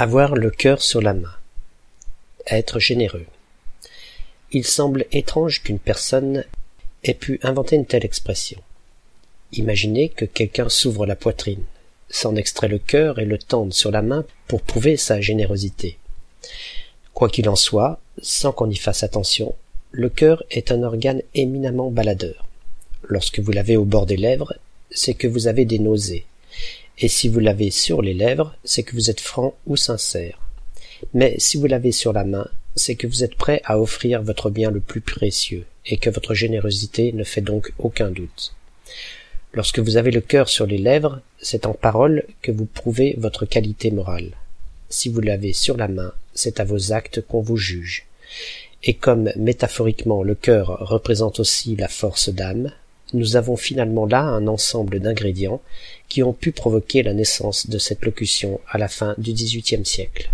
Avoir 0.00 0.36
le 0.36 0.52
cœur 0.52 0.80
sur 0.80 1.02
la 1.02 1.12
main. 1.12 1.34
Être 2.46 2.78
généreux. 2.78 3.26
Il 4.52 4.64
semble 4.64 5.06
étrange 5.10 5.60
qu'une 5.64 5.80
personne 5.80 6.44
ait 7.02 7.14
pu 7.14 7.40
inventer 7.42 7.74
une 7.74 7.84
telle 7.84 8.04
expression. 8.04 8.60
Imaginez 9.50 10.08
que 10.08 10.24
quelqu'un 10.24 10.68
s'ouvre 10.68 11.04
la 11.04 11.16
poitrine, 11.16 11.64
s'en 12.10 12.36
extrait 12.36 12.68
le 12.68 12.78
cœur 12.78 13.18
et 13.18 13.24
le 13.24 13.38
tende 13.38 13.72
sur 13.74 13.90
la 13.90 14.02
main 14.02 14.24
pour 14.46 14.62
prouver 14.62 14.96
sa 14.96 15.20
générosité. 15.20 15.98
Quoi 17.12 17.28
qu'il 17.28 17.48
en 17.48 17.56
soit, 17.56 17.98
sans 18.22 18.52
qu'on 18.52 18.70
y 18.70 18.76
fasse 18.76 19.02
attention, 19.02 19.56
le 19.90 20.10
cœur 20.10 20.44
est 20.52 20.70
un 20.70 20.84
organe 20.84 21.22
éminemment 21.34 21.90
baladeur. 21.90 22.46
Lorsque 23.02 23.40
vous 23.40 23.50
l'avez 23.50 23.76
au 23.76 23.84
bord 23.84 24.06
des 24.06 24.16
lèvres, 24.16 24.54
c'est 24.92 25.14
que 25.14 25.26
vous 25.26 25.48
avez 25.48 25.64
des 25.64 25.80
nausées, 25.80 26.24
et 27.00 27.08
si 27.08 27.28
vous 27.28 27.40
l'avez 27.40 27.70
sur 27.70 28.02
les 28.02 28.14
lèvres, 28.14 28.54
c'est 28.64 28.82
que 28.82 28.94
vous 28.94 29.10
êtes 29.10 29.20
franc 29.20 29.54
ou 29.66 29.76
sincère. 29.76 30.38
Mais 31.14 31.36
si 31.38 31.56
vous 31.56 31.66
l'avez 31.66 31.92
sur 31.92 32.12
la 32.12 32.24
main, 32.24 32.48
c'est 32.74 32.96
que 32.96 33.06
vous 33.06 33.22
êtes 33.22 33.36
prêt 33.36 33.60
à 33.64 33.80
offrir 33.80 34.22
votre 34.22 34.50
bien 34.50 34.70
le 34.70 34.80
plus 34.80 35.00
précieux, 35.00 35.64
et 35.86 35.96
que 35.96 36.10
votre 36.10 36.34
générosité 36.34 37.12
ne 37.12 37.24
fait 37.24 37.40
donc 37.40 37.72
aucun 37.78 38.10
doute. 38.10 38.54
Lorsque 39.52 39.78
vous 39.78 39.96
avez 39.96 40.10
le 40.10 40.20
cœur 40.20 40.48
sur 40.48 40.66
les 40.66 40.78
lèvres, 40.78 41.20
c'est 41.40 41.66
en 41.66 41.72
parole 41.72 42.24
que 42.42 42.52
vous 42.52 42.66
prouvez 42.66 43.14
votre 43.18 43.46
qualité 43.46 43.90
morale. 43.90 44.32
Si 44.88 45.08
vous 45.08 45.20
l'avez 45.20 45.52
sur 45.52 45.76
la 45.76 45.88
main, 45.88 46.12
c'est 46.34 46.60
à 46.60 46.64
vos 46.64 46.92
actes 46.92 47.20
qu'on 47.22 47.40
vous 47.40 47.56
juge. 47.56 48.06
Et 48.82 48.94
comme 48.94 49.32
métaphoriquement 49.36 50.22
le 50.22 50.34
cœur 50.34 50.78
représente 50.80 51.40
aussi 51.40 51.76
la 51.76 51.88
force 51.88 52.28
d'âme, 52.28 52.72
nous 53.12 53.36
avons 53.36 53.56
finalement 53.56 54.06
là 54.06 54.22
un 54.22 54.46
ensemble 54.46 55.00
d'ingrédients 55.00 55.60
qui 56.08 56.22
ont 56.22 56.32
pu 56.32 56.52
provoquer 56.52 57.02
la 57.02 57.14
naissance 57.14 57.68
de 57.68 57.78
cette 57.78 58.04
locution 58.04 58.60
à 58.68 58.78
la 58.78 58.88
fin 58.88 59.14
du 59.18 59.32
XVIIIe 59.32 59.84
siècle. 59.84 60.30